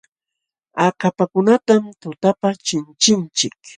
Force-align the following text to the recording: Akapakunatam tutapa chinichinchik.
Akapakunatam 0.85 1.83
tutapa 2.01 2.47
chinichinchik. 2.65 3.55